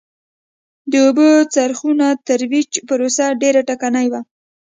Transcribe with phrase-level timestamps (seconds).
[0.91, 4.21] د اوبو څرخونو ترویج پروسه ډېره ټکنۍ وه